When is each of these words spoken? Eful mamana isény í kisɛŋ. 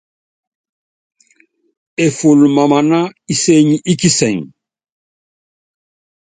Eful 2.05 2.39
mamana 2.55 2.99
isény 3.33 3.69
í 3.91 3.93
kisɛŋ. 4.01 4.35